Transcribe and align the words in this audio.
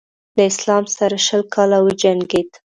له 0.37 0.43
اسلام 0.51 0.83
سره 0.97 1.15
شل 1.25 1.41
کاله 1.53 1.77
وجنګېد. 1.85 2.49